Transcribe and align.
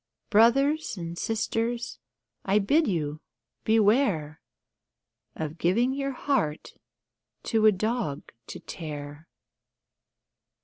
Brothers 0.31 0.97
and 0.97 1.15
Sisters, 1.15 1.99
I 2.43 2.57
bid 2.57 2.87
you 2.87 3.21
beware 3.63 4.41
Of 5.35 5.59
giving 5.59 5.93
your 5.93 6.13
heart 6.13 6.73
to 7.43 7.67
a 7.67 7.71
dog 7.71 8.31
to 8.47 8.59
tear. 8.59 9.27